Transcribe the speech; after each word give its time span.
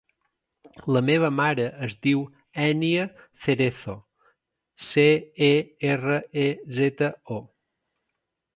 La 0.95 1.01
meva 1.09 1.27
mare 1.39 1.65
es 1.87 1.91
diu 2.07 2.23
Ènia 2.63 3.03
Cerezo: 3.45 3.95
ce, 4.89 5.07
e, 5.51 5.53
erra, 5.93 6.19
e, 6.45 6.49
zeta, 6.81 7.13
o. 7.37 7.39